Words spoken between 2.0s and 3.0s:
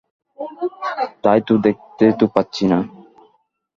তো পাচ্ছিনে!